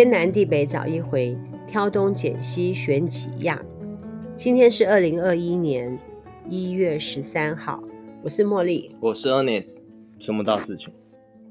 [0.00, 1.36] 天南地北找一回，
[1.68, 3.62] 挑东拣西选几样。
[4.34, 5.98] 今天是二零二一年
[6.48, 7.82] 一月十三号，
[8.22, 9.82] 我是茉莉，我是 Ernest，
[10.18, 10.88] 什么大事情？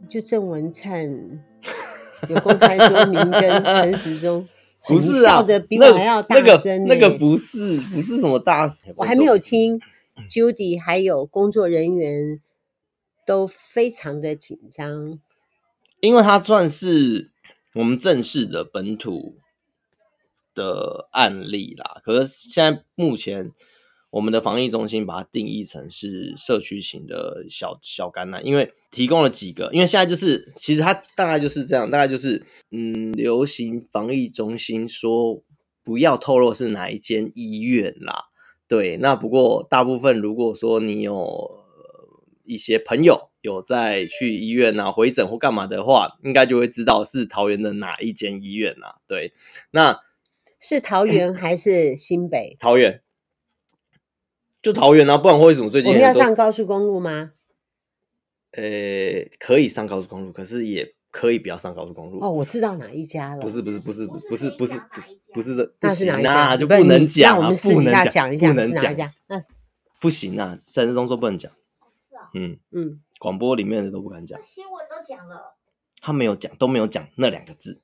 [0.10, 1.40] 就郑文灿
[2.28, 4.48] 有公开说明跟陈时中，
[4.88, 6.96] 不是啊，的比我还要大声、欸那个。
[6.96, 9.80] 那个不是，不是什么大事，我还没有听。
[10.28, 12.42] Judy 还有工作人员
[13.28, 15.20] 都非常的紧张，
[16.00, 17.30] 因为他算是
[17.80, 19.38] 我们正式的本土
[20.54, 22.02] 的案例啦。
[22.04, 23.54] 可是现在目前
[24.10, 35.42] 我们的防疫中心把它定义成是社区型的小小感染，因为提供了几个，因为现在就是其实它大概就是这样，大概就是嗯，流行防疫中心说
[35.82, 38.26] 不要透露是哪一间医院啦。
[38.68, 41.64] 对，那不过大部分如果说你有
[42.44, 48.96] 一些朋友有在去医院啊回诊或干嘛的话，应该就会知道是桃园的哪一间医院啊。
[49.08, 49.34] 对，
[49.72, 50.00] 那
[50.60, 52.58] 是桃园还是新北？
[52.60, 53.02] 桃园，
[54.62, 57.32] 就桃园啊，不然为什么最近我们要上高速公路吗？
[58.52, 58.64] 呃，
[59.40, 60.96] 可以上高速公路，可是也。
[61.12, 63.42] 可以不要上高速公路哦，我知道哪一家了。
[63.42, 64.80] 不是不是不是不是不是
[65.34, 66.32] 不是这，那是哪一家？
[66.32, 68.94] 那就不能讲啊，那我们私底下讲一下，不能讲。
[68.94, 69.12] 讲。
[69.28, 69.42] 那
[70.00, 71.52] 不行啊，三十中说不能讲。
[72.34, 74.40] 嗯嗯，广播里面的都不敢讲。
[74.42, 75.56] 新闻都讲了，
[76.02, 77.82] 他没有讲，都没有讲那两个字。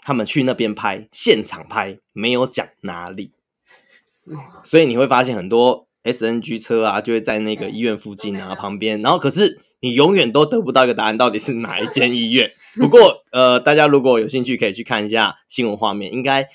[0.00, 3.32] 他们去那边拍，现场拍，没有讲哪里。
[4.62, 9.60] 所以你会发现很多 SNG 车啊，就会在那个医院附近啊旁边，然后可是。
[9.82, 12.52] 你永远都得不到一个答案，到底是哪一间医院？
[12.76, 16.46] 不过，呃，大家如果有兴趣，可以去看一下新闻画面，应该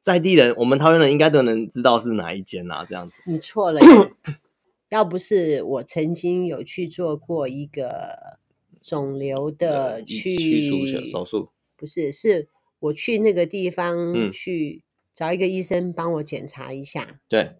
[0.00, 2.84] 在地人，我们桃园人应该都能知道是哪一间啊。
[2.84, 3.80] 这样子，你错了，
[4.94, 8.38] 要不是我曾经有去做过一个
[8.80, 17.08] 肿瘤的去手术，不是，是我去那个地方去找一个医生帮我检查一下。
[17.10, 17.56] 嗯、对。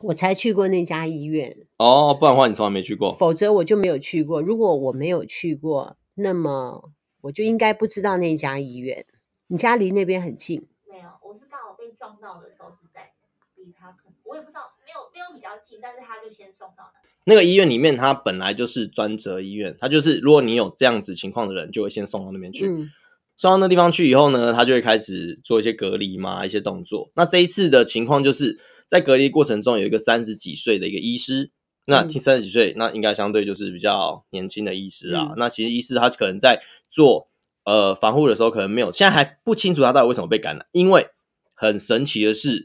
[0.00, 4.40] 我才去过那家医院哦，不然的话你从来没去过，否则我就没有去过。
[4.40, 9.04] 如果我没有去过，那么我就应该不知道那家医院。
[9.48, 10.66] 你家离那边很近？
[10.88, 13.10] 没有，我是刚好被撞到的时候是在
[13.56, 16.90] 离他很，我也不知道，没有没有比较近，但是他就先送到
[17.24, 17.34] 那。
[17.34, 22.66] 个医院里面，他本来就是专责医院，他就是如果你有这样子情况的人，就会先送到那边去。
[22.66, 22.88] 嗯，
[23.36, 27.10] 送到那地方去以后呢，他就会开始做一些隔离嘛，一些动作。
[27.14, 28.58] 那这一次的情况就是。
[28.88, 31.50] 在隔离过程中，有一个三十几岁的一个医师，
[31.84, 35.26] 那听三十几岁，那应该相对就是比较年轻的医师啊。
[35.32, 37.28] 嗯、那其实医师他可能在做
[37.66, 40.66] 呃防护的时候，可能没有，现在还不清楚他到底为什么被感染。
[40.72, 41.06] 因为
[41.52, 42.64] 很神奇的是，呃、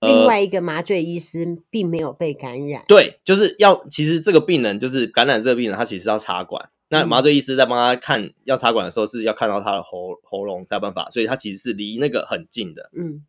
[0.00, 2.84] 另外一个麻醉医师并没有被感染。
[2.86, 6.70] 对，就是要其实这个病人就是感染这个病人，他其实要插管。
[6.90, 12.90] 那麻醉医师在帮他看要插管的时候，是要看到他的喉喉咙才有办法，所以他其实是离那个很近的。
[12.96, 13.24] 嗯。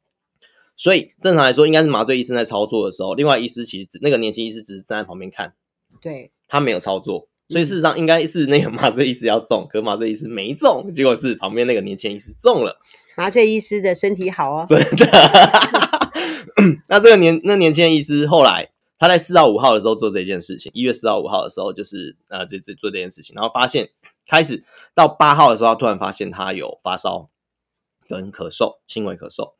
[0.77, 5.53] 所以正常来说，应该是麻醉医生在操作的时候，另外医师其实那个年轻医师只是站在旁边看，
[6.01, 7.27] 对，他没有操作。
[7.49, 12.79] 所以事实上应该是那个麻醉医师要中，可麻醉医师没中，结果是旁边那个年轻医师中了。
[13.19, 15.05] 麻醉医师的身体好哦， 真的。
[16.87, 23.89] 那这个年那年轻的医师后来他在四到五号的时候做这件事情，一月四到五号的时候就是呃这这做这件事情，然后发现
[24.25, 24.63] 开始
[24.95, 27.29] 到八号的时候，他突然发现他有发烧
[28.07, 29.51] 跟咳嗽，轻微咳嗽。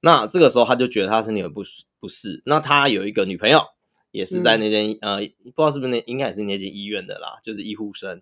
[0.00, 1.62] 那这个时候他就觉得他身体很不
[1.98, 2.42] 不适。
[2.44, 3.62] 那他有一个女朋友，
[4.10, 8.20] 也是在那间、嗯、呃，不知道是不是那应该也是那间医院的啦，就是医护生。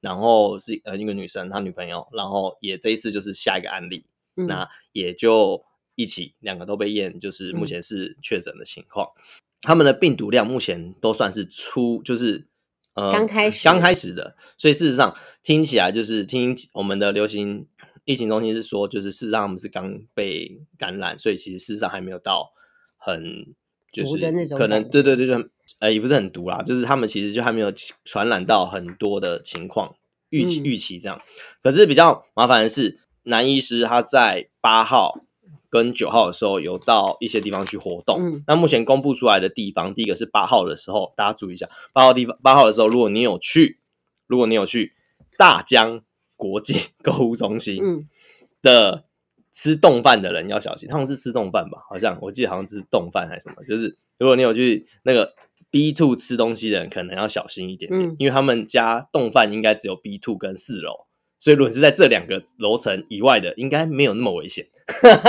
[0.00, 4.04] 然后是呃一个女生，她女朋友，然后也这一次就是下一个案例，
[4.36, 9.08] 嗯、那也就一起两个都被验，就是目前是确诊的情况。
[9.16, 9.20] 嗯、
[9.62, 12.46] 他们的病毒量目前都算是初，就是
[12.94, 17.66] 呃刚开始刚开始的，所以事实上听起来就是听我们的流行。
[18.04, 22.52] 疫情中心是说，就是事实上他们是刚被感染，所以其实事实上还没有到
[22.96, 23.54] 很
[23.92, 24.18] 就是
[24.56, 25.46] 可能对对对对，
[25.78, 27.72] 呃也不是很毒啦，就是他们其实就还没有
[28.04, 29.94] 传染到很多的情况，
[30.30, 31.22] 预期预期这样。
[31.62, 35.20] 可是比较麻烦的是，男医师他在八号
[35.70, 38.18] 跟九号的时候有到一些地方去活动。
[38.20, 43.80] 嗯，那目前公布出来的地方，第一个是八号的时候，大家注意一下，八号地方八号的时候，如果你有去，
[44.26, 44.92] 如果你有去
[45.36, 46.02] 大江。
[46.34, 46.74] 国际
[47.04, 48.08] 购物中心
[48.62, 49.04] 的
[49.52, 51.86] 吃冻饭的人要小心，他们是吃冻饭吧？
[51.88, 55.34] 好像我记得好像是冻饭还是什么，就是如果你有去那个
[55.70, 61.06] B two 吃东西的人，可能要小心一点点，嗯、因为他们家冻饭应该只有 B two 跟四楼，
[61.42, 64.64] 所以如果是在这两个楼层以外的，应该没有那么危险。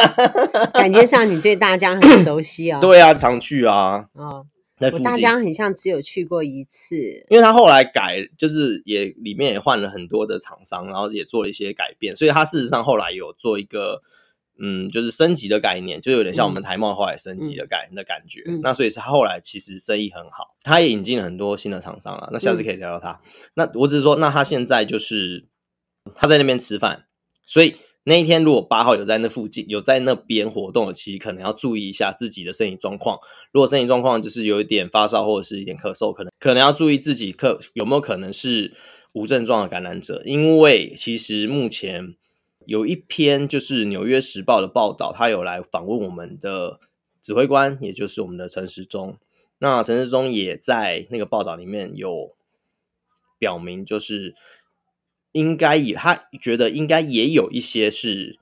[0.72, 2.78] 感觉上你对大江很熟悉啊？
[2.86, 4.06] 对啊，常去啊。
[4.14, 4.46] 哦，
[4.80, 5.04] 在附近。
[5.04, 14.04] 大江很像只有去过一次，因为他后来改，就是也里面也换了很多的厂商，然后也做了一些改变，所以他事实上后来有做一个。
[14.62, 18.44] 嗯，就是升级的概念，就有点像我们台贸后来升级的概、嗯、的感觉。
[18.46, 22.30] 嗯、那所以是他后来其实生意很好，他也引进了很多新的厂商了。
[22.32, 23.14] 那下次可以聊聊他。
[23.14, 23.18] 嗯、
[23.56, 25.48] 那我只是说，那他现在就是
[26.16, 27.06] 他在那边吃饭，
[27.46, 33.20] 所以那一天如果八号有在那附近有在那边活动，其实可能要注意一下自己的身体状况。
[33.52, 38.74] 如果身体状况就是有一点发烧或者是一点咳嗽，可能可能要注意自己可有没有可能是
[39.14, 42.16] 无症状的感染者，因为其实目前。
[42.66, 46.80] 有一篇就是《纽约时报》的报道，他有来访问我们的
[47.22, 49.18] 指挥官，也就是我们的陈时中。
[49.58, 52.34] 那陈时中也在那个报道里面有
[53.38, 54.34] 表明，就是
[55.34, 58.40] 应该也他觉得应该也有一些是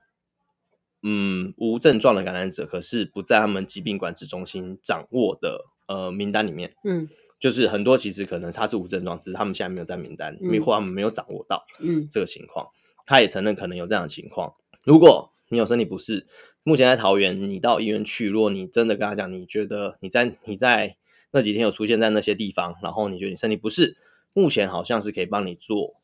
[1.01, 6.75] 嗯无症状的感染者，可是不在他们疾病管制中心掌握的呃名单里面。
[6.83, 7.09] 嗯，
[7.39, 12.67] 就是很多其实可能他是无症状，只是他们现在没有在名单，嗯、或他们没有掌握到嗯这个情况。
[12.67, 14.53] 嗯他也承认可能有这样的情况。
[14.85, 16.27] 如果你有身体不适，
[16.63, 20.95] 目前在桃园，你到医院去，如果你真的跟他讲，你觉得你在你在
[21.31, 23.97] 那几天有出现在那些地方，然后你觉得你身体不适，
[24.31, 25.95] 目前好像是可以帮你做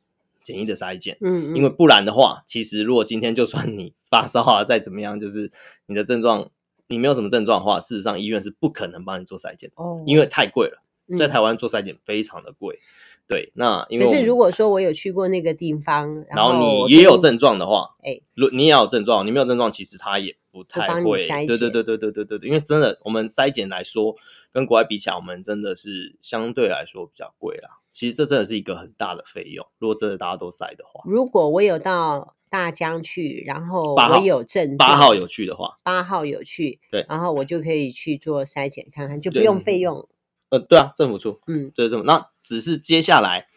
[0.47, 1.17] 简易的筛检。
[1.19, 5.51] 嗯，嗯，因为不然的话，其实如果今天就算你 发烧啊，再怎么样，就是
[5.87, 6.49] 你的症状
[6.87, 10.81] 你没有什么症状的话，事实上医院是不可能帮你做筛检哦，因为太贵了，
[11.17, 12.79] 在台湾做筛检非常的贵。
[13.27, 21.17] 对，那因为可是如果说我有去过那个地方，然后你也有症状的话，哎，如你也有症状，你没有症状，其实他也不太会。
[21.45, 24.15] 对对对对对对对对，因为真的，我们筛检来说，
[24.51, 27.69] 跟国外比起来，我们真的是相对来说比较贵啦。
[27.89, 29.65] 其实这真的是一个很大的费用。
[29.77, 40.07] 如果真的大家都筛的话，如果我有到大江去，然后我有症状，八号有去的话，八号有去，对，然后我就可以去做筛检看看，就不用费用。
[40.49, 42.05] 呃，对啊，政府出，嗯，对政府。
[42.05, 43.47] 那只是接下来，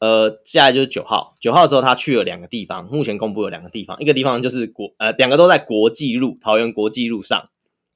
[0.00, 7.50] 呃，接下来就是九号，九号的时候他去了两个地方，目前公布了两个地方，一个地方就是国，呃，两个都在国际路，桃园国际路上，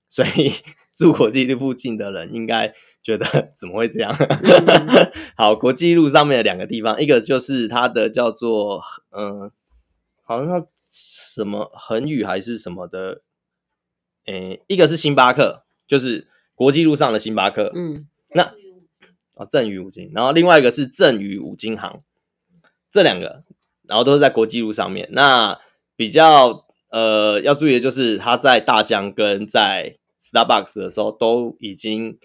[0.09, 0.53] 所以
[0.97, 2.73] 住国际路附近的人应该
[3.03, 4.15] 觉得 怎么会这样？
[4.15, 9.53] 嗯、 好，国际路上面的两个地方，一个就是他的叫做，嗯、呃，
[10.23, 13.23] 好像什么恒宇还是什么的，
[14.27, 16.29] 诶，一个是星巴克，就是。
[16.57, 18.55] 国际路上的星巴克，嗯，那
[19.35, 22.01] 啊，正宇五金，然后另外一个是正宇五金行，
[22.91, 23.43] 这两个，
[23.83, 25.09] 然后都是在国际路上面。
[25.11, 25.61] 那
[25.97, 32.17] 比较呃要注意的就是，他在大疆跟在 Starbucks 的时候都已经，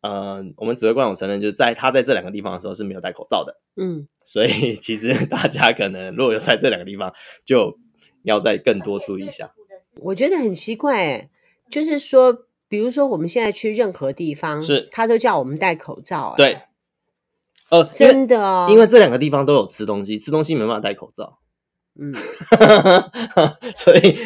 [0.00, 7.12] 呃，我们指挥官有承认，就是在他在这两个地方的时候是没有戴口罩的，嗯， 所以其实大家可能如果有在这两个地方，
[7.44, 7.78] 就
[8.22, 9.52] 要再更多注意一下。
[9.96, 11.30] 我觉得很奇怪，哎，
[11.70, 12.47] 就是说。
[12.68, 16.34] 比如说，我们现在去任何地方，是他都叫我们戴口罩。
[16.36, 16.60] 对，
[17.70, 21.38] 呃，真的哦，因为这两个地方都有吃东西，吃东西没办法戴口罩。
[22.00, 22.14] 嗯，
[23.74, 24.16] 所以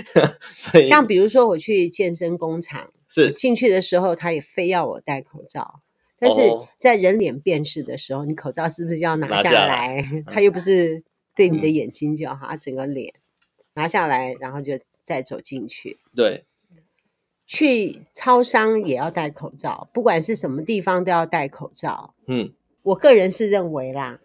[0.55, 5.81] 所以，像比如说我去健身工厂，是进去的时候，他也非要我戴口罩。
[6.19, 6.43] 但是
[6.77, 10.05] 在人脸辨识的时候，你口罩是不是要拿下来？
[10.27, 11.03] 他又不是
[11.35, 13.15] 对你的眼睛就好，整个脸
[13.75, 15.99] 拿下来，然后就再走进去。
[16.15, 16.45] 对。
[17.55, 22.15] 去超商也要戴口罩，不管是什么地方都要戴口罩。
[22.27, 24.21] 嗯，我个人是认为啦，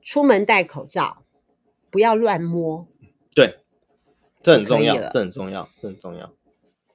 [0.00, 1.18] 出门戴口罩，
[1.90, 2.88] 不要乱摸。
[3.34, 3.58] 对，
[4.40, 6.32] 这很重要，这很重要，这很重要。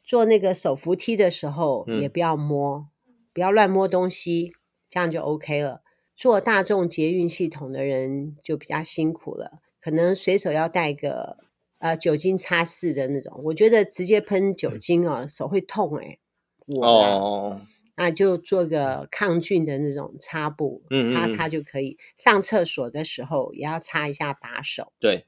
[0.04, 4.54] 坐那个手扶梯的时候也不要摸，嗯、不要乱摸东西，
[4.90, 5.84] 这样就 OK 了。
[6.16, 11.38] 坐大众捷运系统的人就比较辛苦了，可能随手要带个。
[11.82, 16.20] 呃，酒精擦拭的那种，我觉得直接喷酒精哦，手会痛哎。
[16.68, 17.62] 我哦，
[17.98, 21.98] 那就做个抗菌的那种擦布，嗯，擦擦就可以。
[22.16, 24.94] 上厕所的时候也要擦一下把手。
[25.00, 25.26] 对，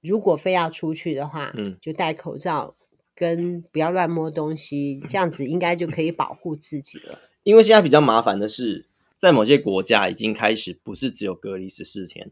[0.00, 2.76] 如果非要出去的话，嗯，就戴口罩，
[3.16, 7.18] 跟不要乱摸东西，这样子应该就可以保护自己了。
[7.42, 12.30] 因为现在比较麻烦的是，在某些国家已经开始不是只有隔离十四天。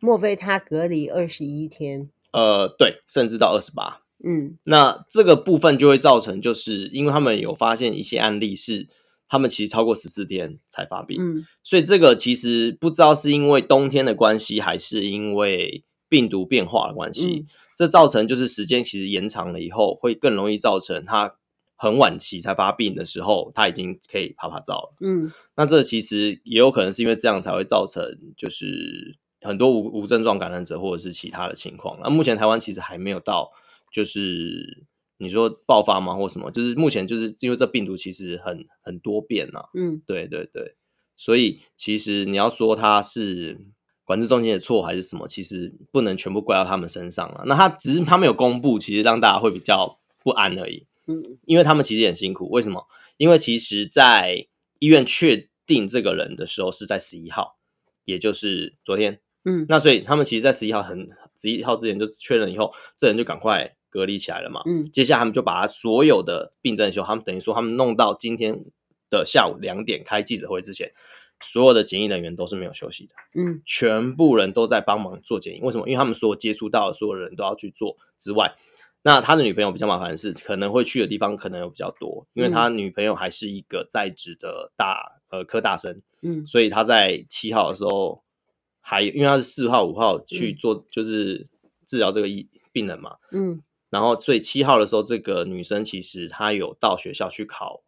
[0.00, 2.10] 莫非他隔离二十一天？
[2.32, 4.02] 呃，对，甚至到二十八。
[4.24, 8.88] 嗯，那这个部分就会造成，就是因为他们有发现一些案例是
[9.28, 11.18] 他们其实超过十四天才发病。
[11.20, 21.36] 嗯，所以这个其实不知道是因为冬天的关系，还是因为病毒变化的关系，嗯，这造成就是时间其实延长了以后，会更容易造成他
[21.76, 24.94] 很晚期才发病的时候，他已经可以啪啪照了。
[25.00, 29.16] 嗯，那这其实也有可能是因为这样才会造成就是。
[29.46, 33.52] 很多无无症状感染者或者是其他的情况，那目前台湾其实还没有到，
[33.92, 34.84] 就是
[35.18, 36.50] 你说爆发吗，或什么？
[36.50, 39.68] 就是目前就是因为这病毒其实很很多变呐、啊。
[39.74, 40.74] 嗯，对对对，
[41.16, 43.58] 所以其实你要说它是
[44.04, 47.44] 管制中心的错还是什么，其实不能全部怪到他们身上了。
[47.46, 50.86] 那他只是他没有公布，其实让大家会比较不安而已。
[51.06, 52.48] 嗯，因为他们其实也很辛苦。
[52.50, 52.86] 为什么？
[53.16, 54.46] 因为其实，在
[54.78, 57.56] 医院确定这个人的时候是在十一号，
[58.04, 59.20] 也就是昨天。
[59.48, 64.60] 嗯，那所以他们其实，在十一号很十一号之前就确认以后，这人就赶快隔离起来了嘛。
[64.66, 68.64] 嗯，接下来他们就把他所有的病症休，他们等于说他们弄到今天
[69.08, 70.90] 的下午两点开记者会之前，
[71.40, 73.14] 所有的检疫人员都是没有休息的。
[73.40, 75.60] 嗯，全部人都在帮忙做检疫。
[75.60, 75.86] 为什么？
[75.86, 78.56] 因为他们所有接触到的所有人都要去做之外，
[79.02, 86.02] 那他的女朋友比较麻烦的是，可能会去的地方可能有比较多，因为他女朋友还是一个在职的大呃科大生。
[86.22, 88.25] 嗯，所以他在七号的时候。
[88.88, 91.48] 还因为他是四号、五号去做，就是
[91.88, 93.16] 治疗这个医病人嘛。
[93.32, 97.82] 嗯，然后所以七号的时候，这个女生其实她有到学校去考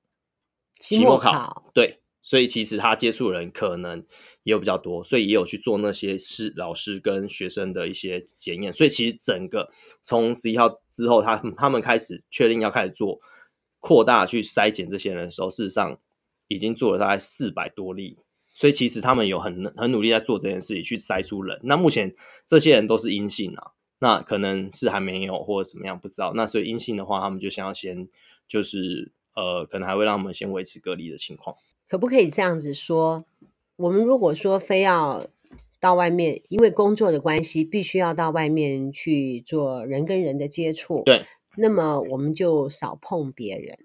[0.81, 4.05] 期末考，对，所以其实她接触的人可能
[4.43, 8.75] 也有比较多，所以也有去做那些师老师跟学生的一些检验。
[8.75, 9.71] 所以其实整个
[10.02, 13.21] 从十一号之后，他他们开始确定要开始做
[13.78, 16.00] 扩大去筛检这些人的时候，事实上
[16.49, 18.19] 已经做了大概四百多例。
[18.59, 21.61] 所以其实他们有很很努力在做这件事情，去筛出人。
[21.62, 22.12] 那目前
[22.45, 26.33] 这些人都是阴性啊，那可能是还没有或者怎么样不知道。
[26.35, 28.09] 那所以阴性的话，他们就想要先
[28.49, 31.55] 就是呃，可能还会让我们先维持隔离的情况。
[31.87, 33.25] 可不可以这样子说？
[33.77, 35.25] 我们如果说非要
[35.79, 41.25] 到外面，因为工作的关系，必须要到外面去做人跟人的接触，对，
[41.57, 43.79] 那么我们就少碰别人。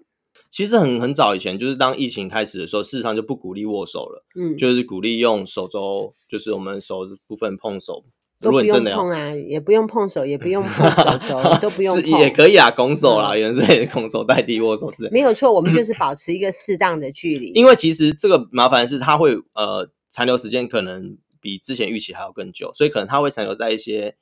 [0.54, 8.04] 其实很很早以前，就是当疫情开始的时候，事实上就不鼓励握手了，嗯，就是鼓励用手肘，就是我们手部分碰手，
[8.40, 17.50] 都不用碰啊，也不用碰手，也不用碰 手肘，都不用碰，也可以啊，拱手啦，有人说拱手代替握手之类，没有错，我们就是保持一个适当的距离。
[17.54, 24.14] 因为其实这个麻烦是，它会呃残留时间可能比之前预期还要更久，所以可能它会残留在一些。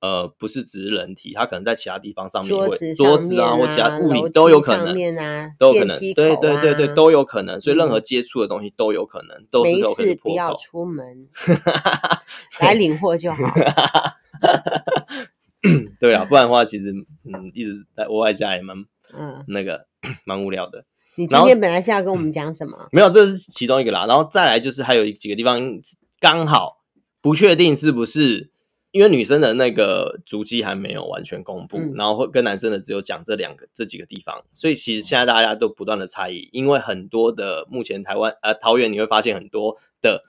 [0.00, 7.60] 呃，不是只是人体，它可能在其他地方上面会，桌子、桌子啊，或其他物品都有可能，啊、都有可能，啊、对对对对，都有可能。
[7.60, 11.28] 所以任何接触的东西都有可能，嗯、都是有可能不要出门，
[12.60, 13.44] 来领货就好。
[16.00, 16.92] 对啊，不然的话，其实
[17.24, 18.74] 嗯，一直在窝外家也蛮
[19.12, 19.84] 嗯那个
[20.24, 20.86] 蛮无聊的。
[21.16, 22.88] 你今天本来是要跟我们讲什么？
[22.90, 24.06] 没有，这是其中一个啦。
[24.06, 25.60] 然后再来就是还有几个地方
[26.18, 26.78] 刚好
[27.20, 28.50] 不确定是不是。
[28.92, 40.24] 因为女生的那个足迹还没有完全公布，嗯、然后跟男生的只有讲这两个这几个地方，所以其实现在大家都不断的猜疑，因为很多的目前台湾呃桃园你会发现很多的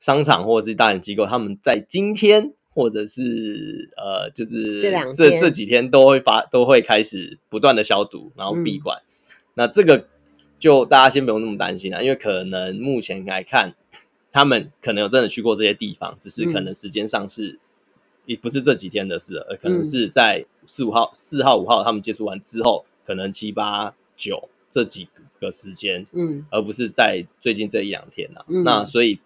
[0.00, 9.02] 商场或者是大型机构，他们在今天或者是呃就是这两这这几天都会发都会开始不断的消毒，然后闭馆。
[9.02, 9.12] 嗯、
[9.52, 10.06] 那这个
[10.58, 13.74] 就大家先不用那么担心了，因为可能目前来看，
[14.32, 17.48] 他们可能有真的去过这些地方，只是可能时间上是。
[17.48, 17.58] 嗯
[18.28, 25.08] 也不是这几天的事，而可能是在四五号、四号、五号他们接触完之后，可能七八九这几
[25.40, 28.44] 个时间，嗯，而不是在最近这一两天呐、啊。
[28.48, 29.18] 嗯、那所以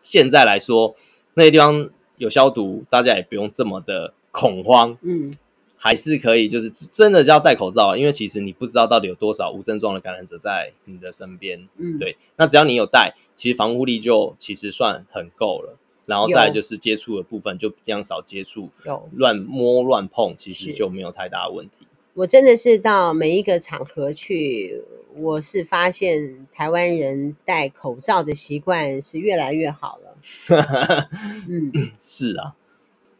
[0.00, 0.96] 现在来说，
[1.34, 5.30] 那些地方有消毒，大家也不用这么的恐慌，嗯，
[5.76, 12.16] 还是可以，就是真的要戴口罩，因为其实你不知道到底有多少无症状的感染者在你的身边，嗯，对。
[12.36, 15.76] 那只要你有戴，其实防护力就其实算很够了。
[16.06, 21.86] 然后再来就是接触的部分，就这样少接触，有乱摸乱碰，其实就没有太大问题。
[22.14, 24.82] 我真的是到每一个场合去，
[25.14, 30.18] 我是发现台湾人戴口罩的习惯是越来越好了。
[31.48, 32.54] 嗯， 是啊。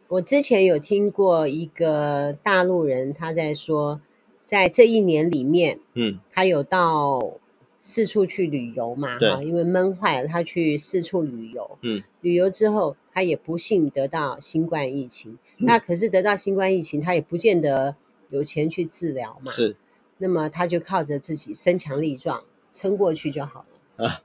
[0.09, 3.99] 我之前有听过一个大陆人他在说，
[4.45, 7.39] 在这一年里面，嗯，他有到。
[7.85, 11.77] 四处去旅游嘛，哈，因为闷坏了，他去四处旅游。
[11.81, 15.33] 嗯，旅游之后，他也不幸得到新冠疫情。
[15.57, 17.97] 嗯、那可是得到新冠疫情，他也不见得
[18.29, 19.51] 有钱去治疗嘛。
[19.51, 19.75] 是，
[20.17, 23.65] 那么他就靠着自己身强力壮撑过去就好
[23.97, 24.07] 了。
[24.07, 24.23] 啊，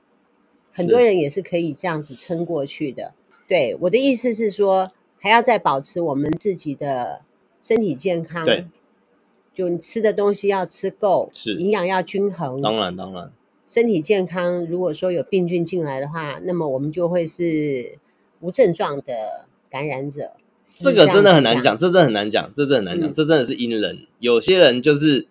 [0.71, 3.13] 很多人也是可以这样子撑过去的。
[3.49, 7.23] 对，我的意思是说，还要再保持我们自己的
[7.59, 8.45] 身体健康。
[8.45, 8.67] 对，
[9.53, 12.61] 就你吃的东西要吃够，是营养要均衡。
[12.61, 13.33] 当然，当然。
[13.69, 17.99] 身体健康，如果说有病菌进来的话，那么我们就会是
[18.39, 20.31] 无症状的感染者。
[20.65, 24.07] 这个真的很难讲，这真的很难讲，这真的很难讲，这真的是因人。
[24.17, 25.27] 有些人就是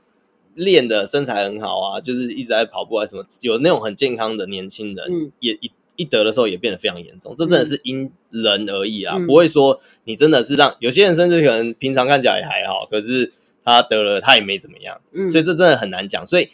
[0.54, 7.34] 练的身材很好啊，就是一直在跑步啊什么，有那种很健康的年轻人，嗯，也一一得的时候也变得非常严重。
[7.36, 13.32] 这真的是因人而异啊，不会说你真的是让有些人甚至可能平常看起来也还好，可是。
[13.64, 16.24] 他得了他也没怎么样，嗯，所以这真的很难讲。
[16.24, 16.48] 所以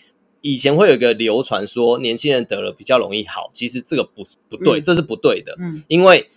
[0.45, 6.29] 以前会有一个流传说年轻人得了比较容易好，其实这个不不对，这是不对的，嗯，因为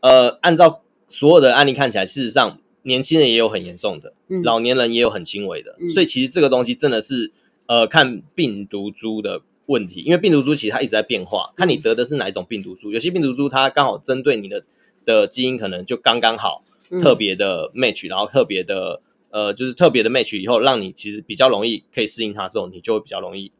[0.00, 7.32] 呃，按照所有的案例看起来，事实上年轻人也有很严重的，老年人也有很轻微的，所以其实这个东西真的是
[7.66, 9.42] 呃看病毒株的。
[9.66, 12.90] 问题，因为病毒株其实它一直在变化，看你得的是哪一种病毒株。
[12.90, 14.64] 有些病毒株它刚好针对你的
[15.06, 16.64] 的基因，可能就刚刚好，
[17.00, 23.50] 特别的 match，然后特别的呃，就是特别的 match 以后，让你其实比较容易可以适应它之后，你就会比较容易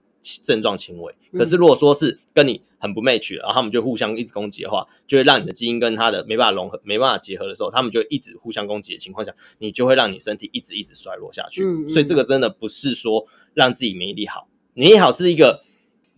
[0.43, 1.15] 症状轻微。
[1.33, 11.65] 可是如果说是跟你很不 match，然后他们就互相一直攻击的话，就会让你的基因跟它的没办法融合、没办法结合的时候，他们就一直互相攻击的情况下，你就会让你身体一直一直衰落下去。
[11.89, 15.63] 所以这个真的不是说让自己免疫力好，免疫力好是一个。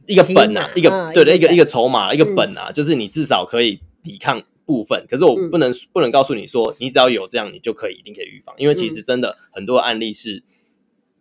[0.04, 5.04] 一个本啊，一个、嗯、对的，一个一个筹码，一个本啊，就是你至少可以抵抗部分。
[5.08, 8.54] 可是我不能、嗯、不能告诉你说，你只要有这样，你就可以一定可以预防。
[8.58, 10.42] 因为其实真的很多案例是，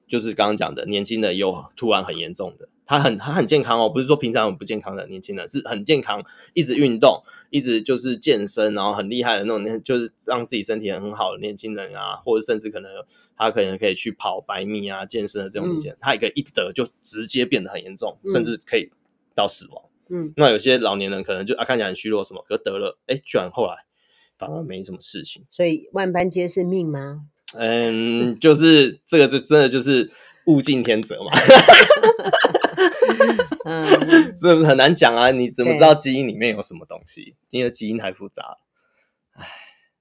[0.08, 12.90] 就是刚刚讲的，年轻的有突然很严重的，他很他很健康哦，不是说平常很不健康的年轻人，是很健康，一直运动，一直就是健身，然后很厉害的那种，就是让自己身体很好的年轻人啊，或者甚至可能。
[13.38, 18.92] 他可能可以去跑百米啊，健身的这种年轻人，他一个一得就直接变得很严重，甚至可以
[19.34, 19.84] 到死亡。
[20.12, 23.86] 嗯，那有些老年人可能就啊看起来很虚弱什么，可得了，哎，居然后来
[24.38, 25.46] 反而没什么事情。
[25.50, 27.22] 所以万般皆是命吗？
[27.54, 30.12] 嗯，就是这个就真的就是
[30.46, 31.32] 物竞天择嘛。
[33.64, 33.86] 嗯，
[34.38, 35.32] 是不是很难讲啊？
[35.32, 37.36] 你怎么知道基因里面有什么东西？
[37.50, 38.58] 因为基因太复杂了。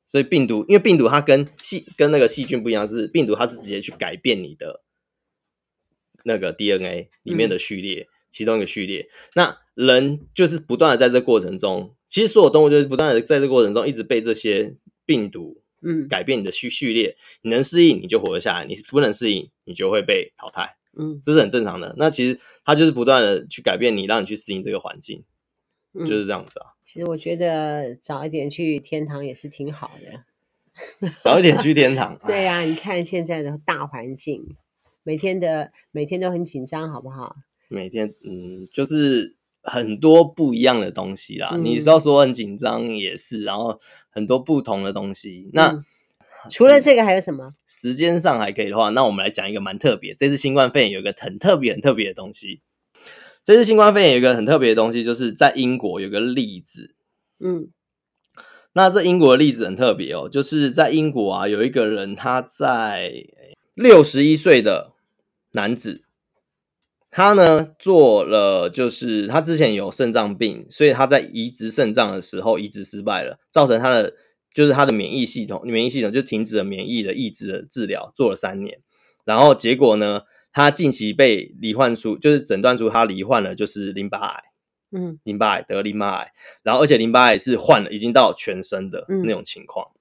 [0.04, 4.82] 所以病毒，因为病毒它跟细跟那个细菌不一样，是病毒它是直接去改变你的
[6.24, 9.08] 那个 DNA 里面的序列，嗯、其中一个序列。
[9.34, 21.94] 那人就是不断的在这过程中，其实所有动物就是不断的在这过程中一直被这些病毒嗯改变你的序序列，你能适应你就活得下来，你不能适应你就会被淘汰，嗯，这是很正常的。
[21.96, 25.24] 那其实它就是不断的去改变你，让你去适应这个环境。
[26.06, 26.76] 就是这样子啊、嗯。
[26.84, 31.10] 其实我觉得早一点去天堂也是挺好的。
[31.18, 32.16] 早一点去天堂。
[32.24, 34.54] 对呀、啊，你看现在的大环境，
[35.02, 37.34] 每天的每天都很紧张，好不好？
[37.66, 41.50] 每天，嗯，就是很多不一样的东西啦。
[41.54, 45.50] 嗯、你是要说很紧张也是，然后很多不同的东西。
[45.52, 45.84] 那、嗯、
[46.50, 47.52] 除了这个还有什么？
[47.66, 50.14] 时间上还可以的话，那我们来讲一个蛮特别。
[50.14, 52.60] 这次新冠肺炎有一个很特别、很特别的东西。
[53.42, 56.94] 这次新冠肺炎有一个很特别的东西，就是在英国有个例子。
[57.38, 57.70] 嗯，
[58.74, 63.12] 那这英国的例子很特别哦，就是在英国啊，有一个人他在
[63.74, 64.92] 六十一岁的
[65.52, 66.02] 男子，
[67.10, 74.14] 他呢做了，就是他之前有肾脏病，所以他在移植肾脏的时候移植失败了，造成他的
[74.54, 78.78] 就是他的免疫系统免疫系统就停止了免疫的抑制的治疗，做了三年，
[79.24, 80.22] 然后结果呢？
[80.52, 84.42] 他近期被罹患出，就是诊断出他罹患了，就是淋巴癌，
[84.90, 86.32] 嗯，淋巴癌得淋巴癌，
[86.64, 89.98] 然后而且淋巴癌是患了，已经到全身的那种情况，嗯、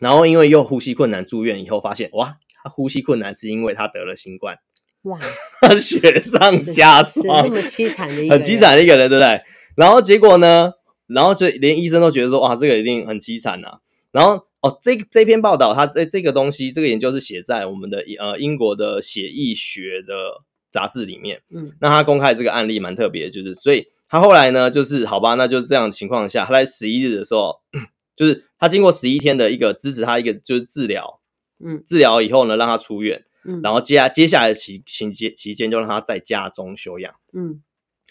[0.00, 4.58] 然后因为又呼吸困难住院以后，发现哇，他呼吸困难是因为他得了新冠，
[5.02, 5.18] 哇，
[5.80, 9.40] 雪上加霜，这么凄惨的一个，很凄惨的一个人，对不对？
[9.76, 10.72] 然后结果呢？
[11.06, 13.78] 然后就连医生都觉得说，哇，这个一定很凄惨呐，
[14.12, 14.46] 然后。
[14.60, 21.40] 哦，这这篇报道，它这这个东西，这个研究是写在我们的呃英国的血液学的杂志里面。
[21.54, 27.54] 嗯，那他公开这个案例蛮特别，就是所以他后来呢，就是好吧，那就是这样的情况下，他在十一日的时候，
[28.16, 31.20] 就是他经过十一天的一个支持他一个就是治疗，
[31.64, 37.62] 嗯，治疗以后呢，让他出院，嗯，然后接下接下来的期期间期间就让他在家中休养，嗯，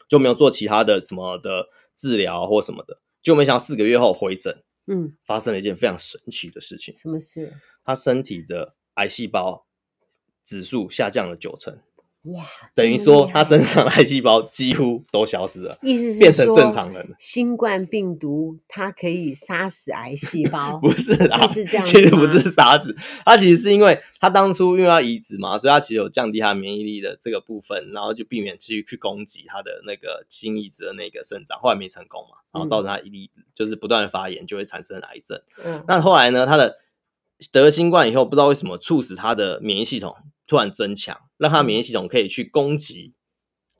[0.10, 4.63] 就没有做其他的什么的治疗或什么的，就没想到四个月后回诊。
[4.89, 6.95] 嗯，发生了一件非常神奇的事情。
[6.95, 7.54] 什么事？
[7.84, 9.67] 他身体的癌细胞
[10.45, 11.78] 指数下降了九成。
[12.34, 17.16] 哇，等于说他身上的癌 细胞几乎都消失了，意思是变成正常人了。
[17.20, 20.78] 新冠病毒它可以杀死癌细胞？
[20.82, 35.40] 不是啊，是这样，其实不是杀死，它其实是因为他当初因为要移植嘛，所以他其实有降低他免疫力的这个部分，然后就避免去去攻击他的那个新移植的那个肾脏，后来没成功嘛，然后造成他一粒就是不断的发炎，就会产生癌症。
[35.63, 36.78] 嗯，那后来呢，他的
[37.52, 40.16] 得新冠以后，不知道为什么促使他的免疫系统。
[40.48, 43.14] 突然增强，让他免疫系统可以去攻击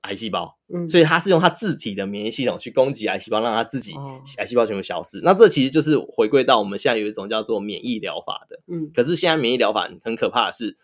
[0.02, 3.94] 癌细胞，嗯，所以他是用他自己的免疫系统去攻击癌细胞，让他自己
[4.38, 5.18] 癌细胞全部消失。
[5.20, 10.78] 哦、那这其实就是回归到我们现在有一种叫做免疫疗法的，嗯，可是现在免疫疗法很可怕的是，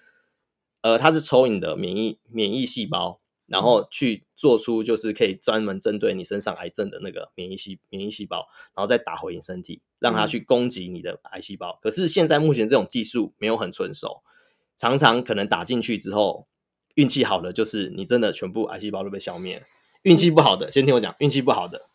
[0.82, 11.72] 呃，它是抽你的免疫免疫细胞，然后去做出就是可以专门针对你身上癌症的那个免疫细免疫细胞，然后再打回你身体，让它去攻击你的癌细胞。
[11.72, 14.22] 嗯、可是现在目前这种技术没有很成熟。
[14.78, 16.48] 常常可能打进去之后，
[16.96, 19.64] 运气好的就是你真的全部癌细胞都被消灭了。
[20.04, 21.88] 运气不好的，先听我讲，运气不好的，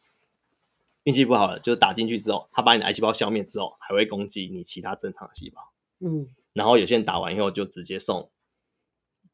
[1.04, 5.60] 运气不好的就是打进去之后，他把你的癌细胞消灭之后，还会攻击你其他正常的细胞。
[6.00, 8.30] 嗯，然后有些人打完以后就直接送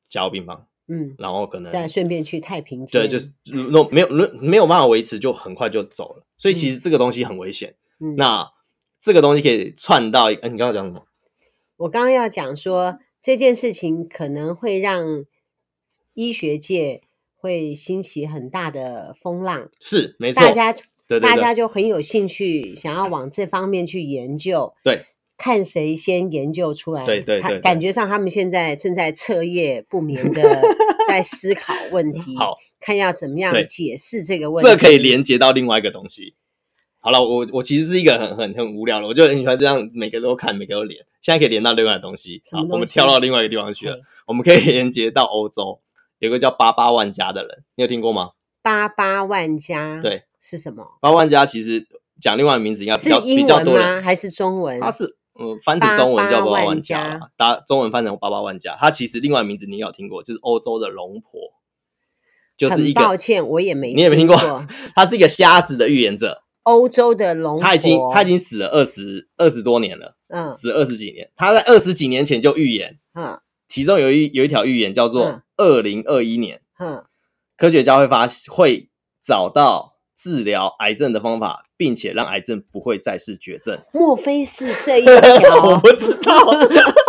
[0.08, 0.66] 加护病房。
[0.86, 6.26] 嗯，然后可能再顺便去太平间，对，就是那没有没有办法维持，就很快就走了。
[6.36, 7.74] 所以其实这个东西很危险。
[8.00, 8.52] 嗯，那
[9.00, 11.06] 这个东西可以串到，哎，你刚刚讲什么？
[11.76, 15.24] 我刚刚要讲说这件事情可能会让
[16.12, 17.00] 医学界
[17.34, 20.76] 会兴起很大的风浪，是没错，大家
[21.08, 24.74] 对大家就很有兴趣，想要往这方面去研究。
[24.84, 25.06] 对。
[25.36, 30.62] 看谁先研究出来，对对对，对，感觉上他们现在正在彻夜不眠的
[31.08, 34.70] 在思考问题，好，看要怎么样解释这个问题。
[34.70, 36.34] 这可以连接到另外一个东西。
[37.04, 41.04] 好了，我我其实是一个很很很无聊的，我就很喜欢这样每个都看，每个都连。
[41.20, 43.98] 现在可以连到另外的东西，好，我们跳到另外一个地方去了。
[44.26, 45.80] 我们可以连接到欧洲，
[46.18, 48.30] 有个叫八八万家的人，你有听过吗？
[48.62, 50.96] 八八万家，对，是什么？
[51.02, 51.86] 八万家其实
[52.18, 53.20] 讲另外的名字应该比较？
[53.20, 54.80] 比较多人还是中文？
[54.80, 55.18] 它是。
[55.38, 58.78] 嗯，翻成中文叫八八万家，打中文翻成八八万家。
[58.78, 61.52] 它其实另外名字你有听过，就是欧洲的龙婆，
[62.56, 63.02] 就是一个。
[63.02, 64.36] 抱歉，我也没，你也没听过。
[64.94, 71.30] 他是一个瞎子的预言者，欧洲的龙婆，他已经他已经死了二十二十多年了，嗯，死二十几年。
[71.36, 77.04] 他在二十几年前就预言，嗯，其中有一有一条预言叫做二零二一年，嗯，
[77.56, 78.90] 科学家会发会
[79.22, 81.62] 找到治疗癌症的方法。
[81.76, 83.76] 并且让癌症不会再是绝症。
[83.92, 85.56] 莫非是这一 条？
[85.60, 86.32] 我不知道，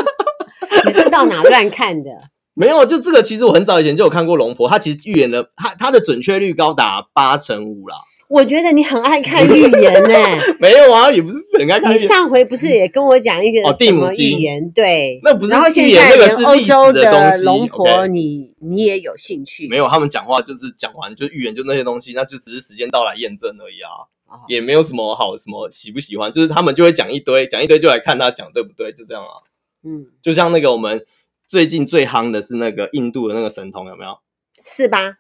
[0.84, 2.10] 你是到哪乱看的？
[2.56, 7.98] 没有，就这个，其实我很早以前就有看过龙婆，他其实预言了，他他的准确率高达八成五啦。
[8.28, 10.38] 我觉得你很爱看预言呢、欸。
[10.60, 11.94] 没有啊，也不是很爱看。
[11.94, 14.64] 你上回不是也跟我讲一个什么预言？
[14.64, 19.68] 哦、对，那不是然后现在连欧洲的龙婆你，你你也有兴趣？
[19.68, 24.10] 没有，他们讲话就是讲完就预言就那些东西，那就只是时间到来验证而已啊。
[24.50, 29.46] 也没有什么好什么喜不喜欢，就是他们就会讲一堆，讲一堆就来看他讲对不对，就这样啊。
[29.84, 31.06] 嗯，就像那个我们
[31.48, 34.18] 最近最夯的是那个印度的那个神童，有没有？
[34.66, 35.20] 是吧？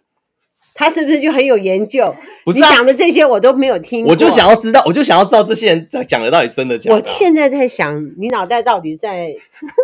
[0.77, 2.13] 他是不是就很有研究？
[2.43, 4.11] 不是、啊、你讲的这些我都没有听过。
[4.11, 6.99] 我就想要知道，我就想要知道这些人在讲的到底真的假的、啊。
[6.99, 9.33] 我现在在想，你脑袋到底在？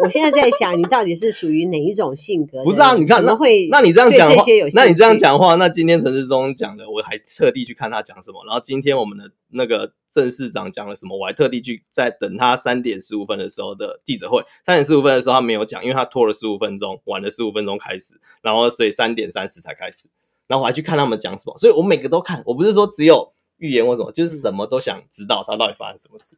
[0.03, 2.61] 我现在在想，你到底是属于哪一种性格？
[2.65, 8.43] 不是啊，你看那会，那你这样讲话，那你这样讲话，那今天陈世忠讲的，我还特地去看他讲什么。
[8.45, 14.43] 然后今天我们的那个郑市长讲了什么，我还特地去在等他三点十五分的时候的记者会。
[14.65, 20.09] 三点十五分的时候他没有讲，因为他拖了十五分钟，晚了十五分钟开始，然后所以三点三十才开始。
[20.51, 22.43] 然后我还去看他们讲什么，所以我每个都看。
[22.45, 26.35] 我不是说只有预言或什么，就是什么都想知道他到底发生什么事。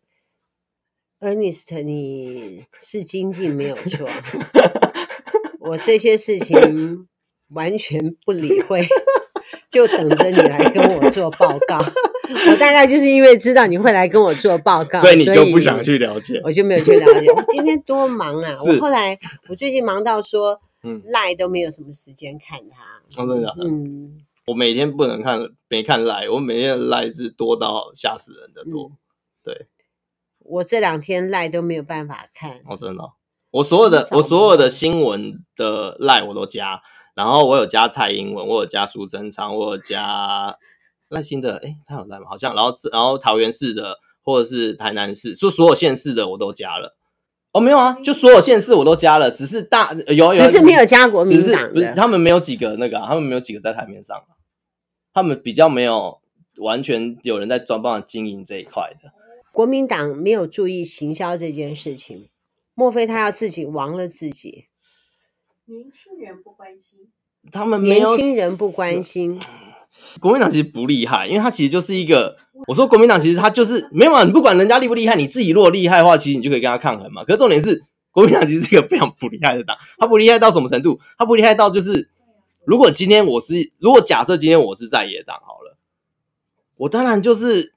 [1.20, 4.08] Ernest，你是精进没有错，
[5.62, 7.08] 我这些事情
[7.56, 8.86] 完全不理会，
[9.72, 11.80] 就等着你来跟我做报告。
[11.80, 17.28] 我大概就是因为知道你会来跟我做报告，所以你就不想去了解，我就没有去了解。
[17.32, 18.54] 我今天多忙啊！
[18.70, 19.18] 我后来
[19.50, 20.62] 我最近忙到说。
[20.86, 23.02] 嗯，赖都没有什么时间看他。
[23.18, 23.56] 哦，真的。
[23.60, 28.90] 嗯，我每天不能看，没看赖，我每天赖是多到吓死人的多。
[28.90, 28.98] 嗯、
[29.44, 29.68] 对，
[30.40, 32.62] 我这两天赖都没有办法看。
[32.68, 33.04] 哦，真的。
[33.52, 36.82] 我所有的我所有的新闻的赖我都加，
[37.16, 40.58] 然后我有加蔡英文，我有加苏贞昌，我有加
[41.10, 41.58] 赖清德。
[41.58, 42.26] 诶，他有赖吗？
[42.28, 42.56] 好像。
[42.56, 46.98] 然后然后桃园市的或者是台南市，说所有县市的我都加了。
[47.54, 54.34] 哦，没有啊，就所有县市我都加了，只是大有有，只是没有加国民党不是他们没有几个那个、啊，他们没有几个在台面上、啊，
[55.14, 56.20] 他们比较没有
[56.58, 59.12] 完全有人在专帮经营这一块的。
[59.52, 62.30] 国民党没有注意行销这件事情，
[62.74, 64.66] 莫非他要自己亡了自己？
[65.66, 67.12] 年轻人不关心，
[67.52, 69.40] 他们年轻人不关心。
[70.20, 72.36] 国民党其实不厉害，因为他其实就是一个。
[72.68, 77.24] 我说国民党其实他就是没有啊，你不管人家厉不厉害，你自己如果厉害的话，其实你就可以跟他抗衡嘛。
[77.24, 79.78] 可是重点是，国民党其实是一个非常不厉害的党。
[79.98, 81.00] 他不厉害到什么程度？
[81.18, 82.10] 他不厉害到就是，
[82.66, 85.78] 如果今天我是，如果假设今天我是在野党好了，
[86.78, 87.74] 我当然就是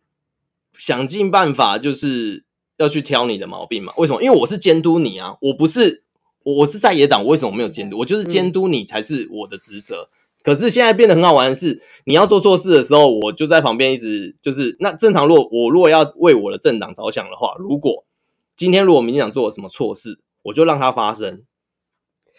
[0.72, 2.44] 想尽办法，就是
[2.76, 3.92] 要去挑你的毛病嘛。
[3.96, 4.22] 为什么？
[4.22, 6.04] 因为我是监督你啊，我不是
[6.44, 7.98] 我我是在野党，我为什么没有监督？
[7.98, 10.08] 我就是监督你才是我的职责。
[10.10, 10.16] 嗯
[10.46, 15.26] 可是现在变得很好玩的是，你要做错事的时候，我就在旁边一直就是那正常。
[15.26, 18.04] 如果我如果要为我的政党着想的话，如果
[18.56, 21.42] 今天如果民进党做了什么错事，我就让它发生，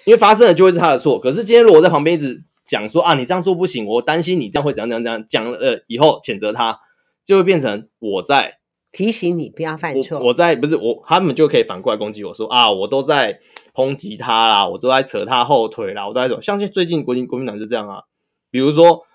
[0.06, 1.20] 因为发生了就会是他的错。
[1.20, 6.80] 可是今天如果在旁边一直讲说啊，你这样做不行，我担心你这样会怎样怎样怎样讲，呃，以后谴责他，
[7.26, 8.60] 就会变成我在
[8.98, 10.20] 提醒你不要犯错。
[10.20, 13.40] 我在不是我，他们就可以反过来攻击我说啊，我都在
[13.72, 18.06] 抨击他啦，我都在扯他后腿啦，我都在说，像最近国民国民党就这样啊，
[18.50, 19.06] 比如说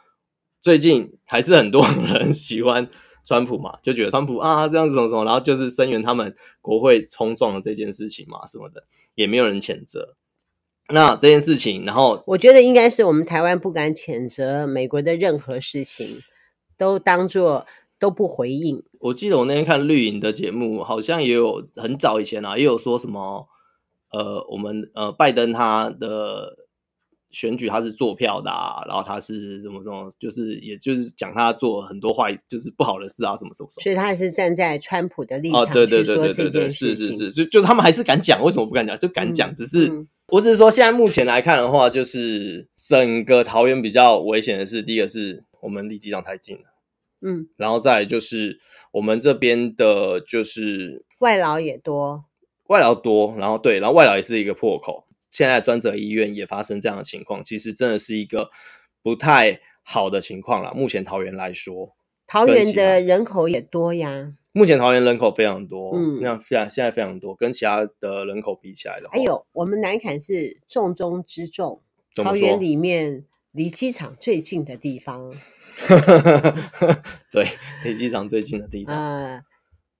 [0.63, 2.89] 最近还是很多人 喜欢
[3.25, 8.85] 川普嘛，就觉得川普啊这样子什么什么，然后就是声援他们国会冲撞的这件事情嘛什么的，
[9.17, 10.15] 也没有人谴责。
[10.91, 16.07] 那这件事情，然后我觉得应该是我们台湾不敢谴责美国的任何事情，
[16.79, 17.67] 都当做
[18.03, 18.83] 都不回应。
[18.99, 23.47] 我记得我那天看绿营的节目，好像也有很早以前啊，也有说什么，
[24.13, 26.67] 呃，我们呃拜登他的
[27.31, 33.83] 选举他是做票的啊，然后他是什么什么，就是也就是讲他做很多坏，就是不好的事啊，什么什么什么。
[33.85, 36.15] 所以他还是站在川普的立场去说这件事情。
[36.15, 38.99] 哦，对对对对对，是是是，就就他们还是敢讲，为什么不敢讲？
[38.99, 39.89] 就敢讲，只是。
[39.89, 46.63] 嗯我只是说，现在目前来看的话，就是整个桃园比较危险的是，第一个是我们离机场太近了，
[47.23, 48.61] 嗯，然后再来就是
[48.93, 52.25] 我们这边的，就是外劳也多，
[52.69, 55.07] 外劳多，然后对，然后外劳也是一个破口。
[55.31, 58.51] 现在专责医院也发生这样的情况，其实真的是一个
[59.03, 60.73] 不太好的情况啦。
[60.75, 61.95] 目前桃园来说，
[62.27, 64.35] 桃园的人口也多呀。
[64.53, 71.81] 目前桃园人口非常多，嗯，那非常现在非常多，跟其他的人口比起来的话，还有我们南坎是重中之重，
[72.15, 75.33] 桃园里面离机场最近的地方，
[77.31, 77.47] 对，
[77.85, 79.43] 离机场最近的地方，呃，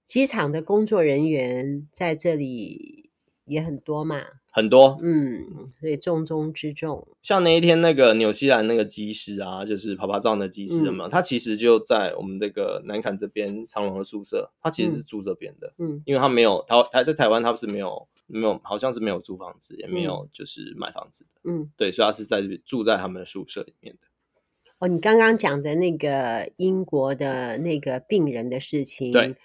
[0.07, 3.11] 机场的工作人员在这里
[3.45, 4.21] 也很多嘛。
[4.55, 7.07] 很多，嗯，所以重中之重。
[7.23, 24.07] 像那一天那个纽西兰那个机师啊，就是爬爬照的机师嘛，嗯，他其实就在我们这个南坎这边长隆的宿舍，他其实是住这边的，嗯，因为他没有，他他在台湾他不是没有没有，好像是没有租房子，也没有就是买房子的，嗯，对，所以他是在住在他们的宿舍里面的。
[24.79, 29.35] 哦，你刚刚讲的那个英国的那个病人的事情，对。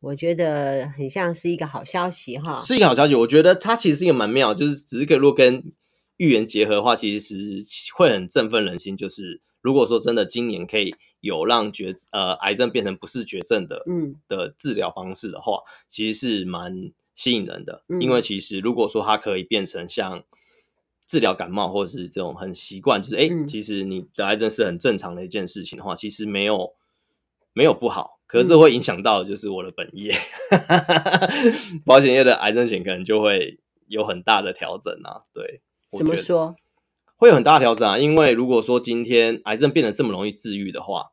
[0.00, 3.14] 我觉得很像是一个好消息哈，是一个好消息。
[3.14, 5.72] 我觉得它其实是一个蛮妙，就是只是可以如果跟
[6.18, 8.98] 预言结合的话，其实是会很振奋人心。
[8.98, 17.84] 就是如果说真的今年可以有让绝呃癌症变成不是绝症的嗯的治疗方式的话，其实是蛮吸引人的。
[17.88, 20.24] 嗯、因为其实如果说它可以变成像
[21.06, 26.74] 治疗感冒或者是这种很习惯，就是哎、嗯，其实你得癌症是很正常的一件事情的话，其实没有
[27.52, 28.20] 没有不好。
[28.26, 30.12] 可是这会影响到就是我的本业，
[30.50, 35.20] 嗯、 保险业的癌症险可能就会有很大的调整啊。
[35.32, 35.60] 对，
[35.96, 36.56] 怎么说？
[37.16, 37.98] 会有很大的调整啊？
[37.98, 41.12] 因为如果说今天癌症变得这么容易治愈的话，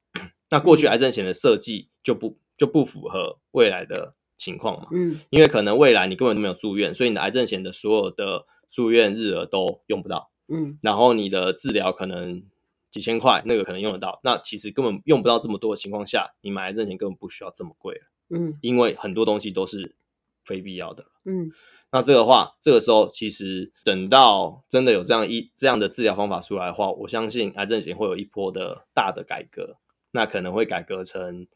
[0.50, 4.88] 那过去癌症险的设计就不就不符合未来的情况嘛。
[4.92, 10.32] 嗯，因为可能未来你根本都没有住院，所以你的癌症险的所有的住院日额都用不到。
[10.48, 12.44] 嗯，然后你的治疗可能。
[12.92, 18.02] 几千块那个可能用得到，那其实根本用不到这么多的情况下，你买癌症险根本不需要这么贵了。
[18.32, 19.96] 嗯，因为很多东西都是
[20.44, 21.06] 非必要的。
[21.24, 21.52] 嗯，
[21.94, 29.78] 那这个话，这个时候其实等到真的有这样一这样的治疗方法出来的话，我相信癌症险会有一波的大的改革。
[30.12, 31.48] 那可能会改革成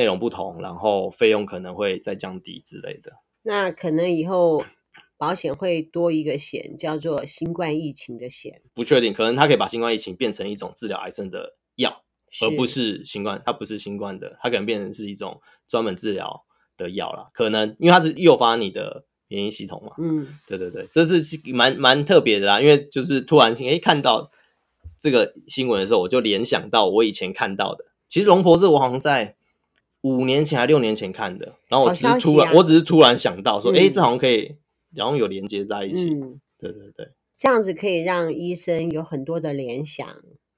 [0.00, 3.12] 内容不同，然后费用可能会再降低之类的。
[3.42, 4.64] 那可能以后。
[5.20, 8.62] 保险会多一个险，叫做新冠疫情的险。
[8.72, 12.02] 不确定，可能它可以把新冠疫情变成一种治疗癌症的药，
[12.40, 13.42] 而不是新冠。
[13.44, 16.46] 它不是新冠的，它可能变成是一种专门治疗
[16.78, 17.28] 的药啦。
[17.34, 19.92] 可能因为它是诱发你的免疫系统嘛。
[19.98, 22.58] 嗯，对对对，这是蛮蛮特别的啦。
[22.62, 24.30] 因为就是突然诶看到
[24.98, 27.84] 这个新闻的时候，我就联想到我以前看到的。
[28.08, 29.36] 其实龙婆子我好像在
[30.02, 34.56] 五年前还六年前看的，然后我只是突然，啊、我只是突然想到说，诶、嗯、这好像可以。
[34.92, 40.04] 然后有连接在一起，嗯，对对对，这样子可以让医生有很多的联想，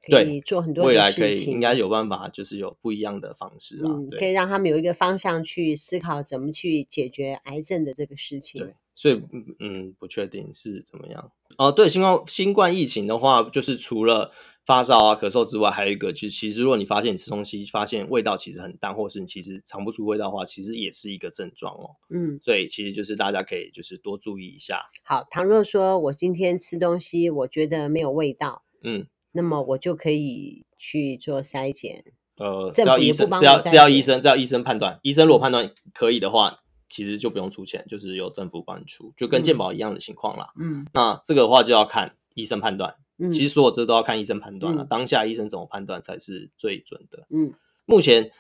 [0.03, 1.23] 可以做很多的事情。
[1.23, 8.59] 未来可以应该有办法，就是有不一样的方式啊，嗯，可以让他们有一个方向去思考怎么去解决癌症的这个事情。
[8.63, 9.21] 对，所以
[9.61, 11.31] 嗯，不确定是怎么样。
[11.59, 14.33] 哦，对，新冠新冠疫情的话，就是除了。
[14.65, 21.97] 发烧啊、咳嗽之外，还有一个，就是其实如果你发现你吃东西发现味道其实很淡，或是你其实尝不出味道的话，其实也是一个症状哦。
[22.11, 24.83] 嗯，所以其实就是大家可以就是多注意一下。
[25.05, 32.05] 好，倘若说我今天吃东西我觉得没有味道，嗯，那么我就可以去做筛检。
[32.37, 40.53] 呃，只要医生只要只要医生只要医生判断，医生如果判断可以的话，其实就不用出钱，就是由政府帮你出，就跟健保一样的情况啦。
[40.59, 42.95] 嗯，那这个的话就要看医生判断。
[43.33, 47.27] 其实所有这都要看医生判断了，嗯，当下医生怎么判断才是最准的。
[47.31, 47.53] 嗯，
[47.85, 48.31] 目前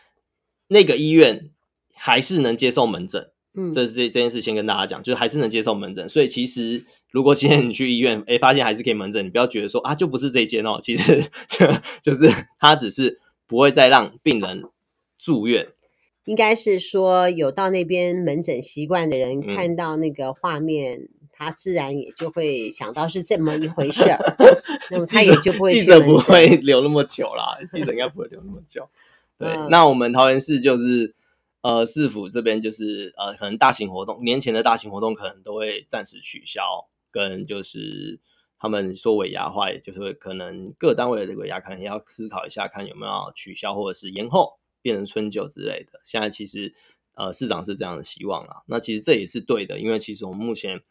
[0.69, 1.51] 那个医院
[1.95, 6.09] 还是能接受门诊，嗯，这是这这件事先跟大家讲，就是还是能接受门诊。
[6.09, 11.67] 所以其实如果今天你去医院，哎，发现还是可以门诊，你不要觉得说啊，就不是这间哦，其实就
[12.03, 14.65] 就是他只是不会再让病人
[15.19, 15.69] 住院。
[16.25, 21.09] 应该是说有到那边门诊习惯的人，嗯、看到那个画面，
[21.44, 24.18] 他自然也就会想到是这么一回事儿，
[24.90, 28.88] 那么他也就不会记者不会 留那么久啦，记者应该不会留那么久。
[29.38, 31.14] 对，嗯、那我们桃园市就是
[31.61, 38.20] 呃市府这边就是呃可能大型活动，年前的大型活动可能都会暂时取消，跟就是
[38.59, 44.59] 他们说尾牙的话，也就是可能各单位的尾牙可能也要思考一下，看有没有取消或者是延后。
[44.85, 46.74] 变成春酒之类的，现在其实
[47.14, 48.64] 呃市长是这样的希望啦。
[48.66, 50.83] 那其实这也是对的，因为其实我们目前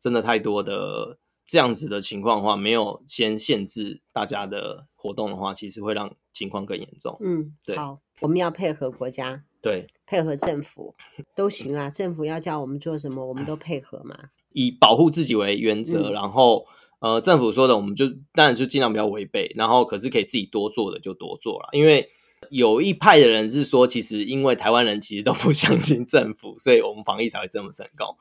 [0.00, 7.16] 真的太多的这样子的情况的话，没有先限制大家的活动的话，其实会让情况更严重。
[7.20, 7.76] 嗯，对。
[7.76, 10.94] 好，我们要配合国家，对，配合政府
[11.36, 11.90] 都行啊。
[11.90, 14.18] 政府要叫我们做什么，我们都配合嘛。
[14.52, 16.66] 以保护自己为原则，嗯、然后
[17.00, 22.10] 呃政府说的，我们就当然就尽量不要违背，然后可是可以自己多做的就多做了，因为。
[22.48, 28.16] 有一派的人是说，其实因为台湾人其实都不相信政府，所以我们防疫才会这么成功。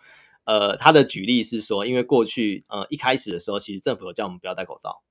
[0.49, 5.01] 呃，他的举例是说，因为过去呃一开始的时候，其实政府有叫我们不要戴口罩，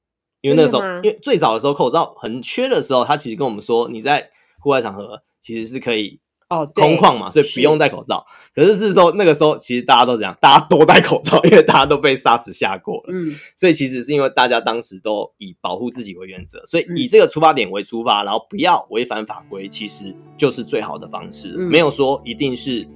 [0.41, 6.19] 因为那个时候，因为最早的时候口罩很缺的时候，他其实跟我们说，你在户外场合其实是可以。
[6.51, 8.25] 哦，空旷嘛，所以不用戴口罩。
[8.55, 13.11] 是可是是说那个时候，其实大家都这样，大家都戴口罩， 因为大家都被 SARS 吓过了。
[13.13, 21.55] 嗯，所以其实是因为大家当时都以保护自己为原则，所以以这个出发点为出发，然后不要违反法规，其实就是最好的方式。
[21.55, 22.89] 嗯、没有说一定是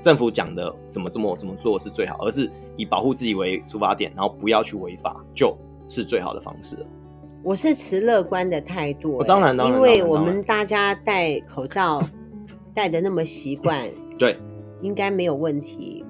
[0.00, 5.56] 政府讲的怎么这么怎么做是最好，而是以保护自己为出发点，然后不要去违法，就
[5.88, 6.76] 是最好的方式。
[7.42, 12.02] 我是持乐观的态度、欸，哦、当然，当然，因为我们大家戴口罩。
[12.74, 14.38] 戴的那么习惯， 对，
[14.82, 16.04] 应该没有问题。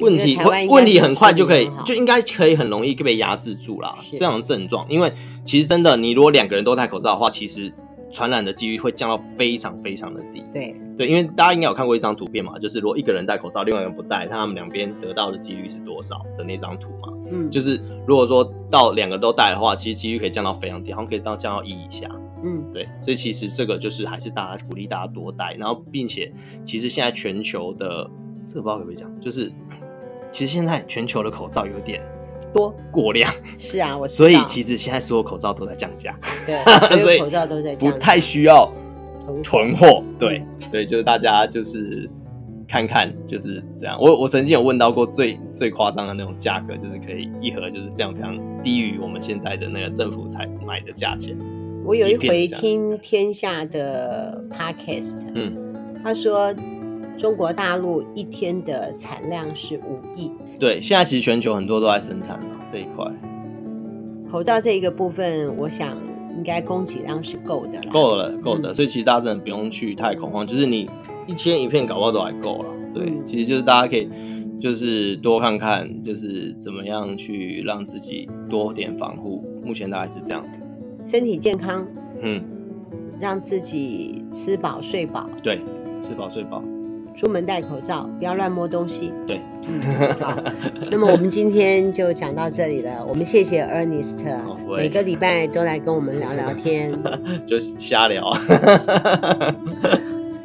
[0.00, 3.94] 问题问问题很快就可以，就应该可以很容易被压制住了。
[4.00, 5.12] 是这样的症状，因为
[5.44, 7.70] 其实真的，你如果两个人都戴口罩的话，其实
[8.10, 10.42] 传染的几率会降到非常非常的低。
[10.52, 17.12] 对对，因为大家应该有看过一张图片嘛，就是如果一个人戴口罩，另外一个人不戴，他们两边得到的几率是多少的那张图嘛。
[17.30, 22.08] 嗯，就是如果说到两个都戴的话，其实几率可以降到非常低，好像可以到降到一以下。
[22.42, 26.32] 嗯，对，所以其实这个就是还是大家鼓励大家多戴，然后并且
[26.64, 28.08] 其实现在全球的
[28.46, 29.52] 这个不知道可不可以讲，就是
[30.30, 32.00] 其实现在全球的口罩有点
[32.52, 36.56] 多过量，是啊，我所以其实现在所有口罩都在降价，对，
[36.98, 38.72] 所以口罩都在降价，不太需要
[39.42, 42.08] 囤货，对，所以就是大家就是
[42.66, 43.98] 看看就是这样。
[44.00, 51.36] 我我曾经有问到过最最夸张的那种价格，就是可以一盒就是非常非常低于我们现在的那个政府才买的价钱。
[51.84, 55.54] 我有一回听天下的 podcast，嗯，
[56.02, 56.54] 他说
[57.18, 60.30] 中国大陆一天的产量是五亿。
[60.58, 62.38] 对，现在其实全球很多都在生产
[62.70, 63.04] 这一块。
[64.30, 65.96] 口罩这一个部分，我想
[66.36, 68.70] 应该供给量是够的，够了，够的。
[68.70, 70.88] 嗯、所以其实大家真的不用去太恐慌，就是你
[71.26, 72.70] 一天一片搞不好都还够了。
[72.94, 74.08] 对，嗯、其实就是大家可以
[74.60, 79.44] 就是多看看，就是怎么样去让自己多点防护。
[79.64, 80.64] 目前大概是这样子。
[81.04, 81.84] 身体健康，
[82.22, 82.40] 嗯，
[83.18, 85.60] 让自己吃饱睡饱，对，
[86.00, 86.62] 吃饱睡饱，
[87.18, 89.82] 出门戴口罩，不要乱摸东西，对，嗯，
[90.20, 90.40] 好。
[90.88, 94.24] 那么我们今天就讲到这里了，我们谢谢 Ernest，
[94.76, 96.96] 每个礼拜都来跟我们聊聊天，
[97.44, 98.32] 就瞎聊。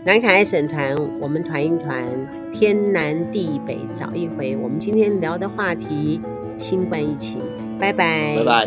[0.03, 2.03] 南崁爱省团，我们团一团，
[2.51, 4.57] 天南地北找一回。
[4.57, 6.19] 我们今天聊的话题，
[6.57, 7.39] 新冠疫情。
[7.79, 8.65] 拜拜，拜拜，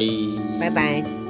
[0.60, 1.25] 拜拜。